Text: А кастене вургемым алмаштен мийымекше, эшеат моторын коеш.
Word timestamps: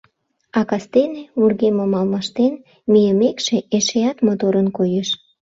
А 0.57 0.59
кастене 0.69 1.21
вургемым 1.39 1.91
алмаштен 1.99 2.53
мийымекше, 2.91 3.57
эшеат 3.77 4.17
моторын 4.25 4.67
коеш. 4.77 5.09